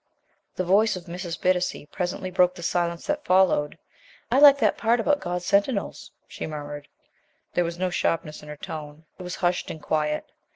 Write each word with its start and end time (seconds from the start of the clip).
The 0.55 0.63
voice 0.63 0.95
of 0.95 1.05
Mrs. 1.05 1.39
Bittacy 1.39 1.85
presently 1.91 2.31
broke 2.31 2.55
the 2.55 2.63
silence 2.63 3.05
that 3.05 3.23
followed. 3.23 3.77
"I 4.31 4.39
like 4.39 4.57
that 4.57 4.75
part 4.75 4.99
about 4.99 5.19
God's 5.19 5.45
sentinels," 5.45 6.11
she 6.27 6.47
murmured. 6.47 6.87
There 7.53 7.63
was 7.63 7.77
no 7.77 7.91
sharpness 7.91 8.41
in 8.41 8.49
her 8.49 8.57
tone; 8.57 9.05
it 9.19 9.21
was 9.21 9.35
hushed 9.35 9.69
and 9.69 9.79
quiet. 9.79 10.25